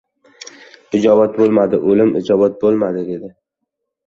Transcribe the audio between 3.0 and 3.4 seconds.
dedi.